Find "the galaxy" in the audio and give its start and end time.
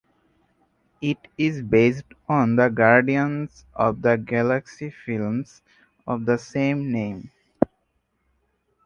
4.01-4.89